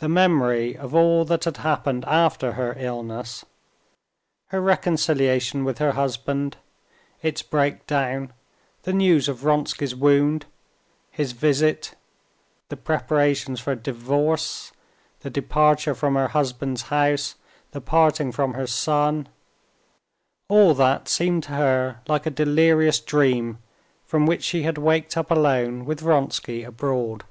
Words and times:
The 0.00 0.08
memory 0.08 0.76
of 0.76 0.96
all 0.96 1.24
that 1.26 1.44
had 1.44 1.58
happened 1.58 2.04
after 2.06 2.54
her 2.54 2.74
illness: 2.76 3.44
her 4.48 4.60
reconciliation 4.60 5.64
with 5.64 5.78
her 5.78 5.92
husband, 5.92 6.56
its 7.22 7.40
breakdown, 7.40 8.32
the 8.82 8.92
news 8.92 9.28
of 9.28 9.38
Vronsky's 9.38 9.94
wound, 9.94 10.46
his 11.12 11.30
visit, 11.34 11.94
the 12.68 12.76
preparations 12.76 13.60
for 13.60 13.76
divorce, 13.76 14.72
the 15.20 15.30
departure 15.30 15.94
from 15.94 16.16
her 16.16 16.26
husband's 16.26 16.82
house, 16.90 17.36
the 17.70 17.80
parting 17.80 18.32
from 18.32 18.54
her 18.54 18.66
son—all 18.66 20.74
that 20.74 21.06
seemed 21.08 21.44
to 21.44 21.52
her 21.52 22.00
like 22.08 22.26
a 22.26 22.30
delirious 22.30 22.98
dream, 22.98 23.58
from 24.04 24.26
which 24.26 24.42
she 24.42 24.62
had 24.64 24.78
waked 24.78 25.16
up 25.16 25.30
alone 25.30 25.84
with 25.84 26.00
Vronsky 26.00 26.64
abroad. 26.64 27.22